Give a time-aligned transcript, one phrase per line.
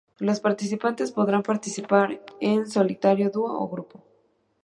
[0.17, 3.95] Los participantes podrán participar en solitario, dúo o grupo.